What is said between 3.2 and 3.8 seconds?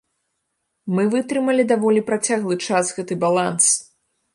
баланс.